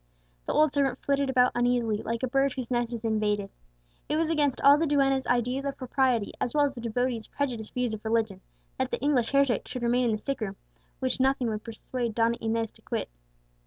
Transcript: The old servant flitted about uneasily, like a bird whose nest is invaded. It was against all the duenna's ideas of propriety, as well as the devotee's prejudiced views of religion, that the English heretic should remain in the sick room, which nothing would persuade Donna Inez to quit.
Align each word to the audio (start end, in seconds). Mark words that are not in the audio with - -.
The 0.47 0.53
old 0.53 0.73
servant 0.73 0.97
flitted 1.05 1.29
about 1.29 1.51
uneasily, 1.53 1.97
like 2.01 2.23
a 2.23 2.27
bird 2.27 2.53
whose 2.53 2.71
nest 2.71 2.91
is 2.91 3.05
invaded. 3.05 3.51
It 4.09 4.15
was 4.17 4.31
against 4.31 4.59
all 4.61 4.75
the 4.79 4.87
duenna's 4.87 5.27
ideas 5.27 5.63
of 5.63 5.77
propriety, 5.77 6.33
as 6.41 6.55
well 6.55 6.65
as 6.65 6.73
the 6.73 6.81
devotee's 6.81 7.27
prejudiced 7.27 7.75
views 7.75 7.93
of 7.93 8.03
religion, 8.03 8.41
that 8.79 8.89
the 8.89 8.97
English 8.99 9.29
heretic 9.31 9.67
should 9.67 9.83
remain 9.83 10.05
in 10.05 10.11
the 10.13 10.17
sick 10.17 10.41
room, 10.41 10.55
which 10.97 11.19
nothing 11.19 11.49
would 11.49 11.63
persuade 11.63 12.15
Donna 12.15 12.37
Inez 12.41 12.71
to 12.71 12.81
quit. 12.81 13.11